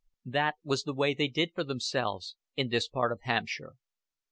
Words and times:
That 0.25 0.55
was 0.63 0.81
the 0.81 0.95
way 0.95 1.13
they 1.13 1.27
did 1.27 1.53
for 1.53 1.63
themselves 1.63 2.35
in 2.55 2.69
this 2.69 2.87
part 2.87 3.11
of 3.11 3.19
Hampshire. 3.21 3.75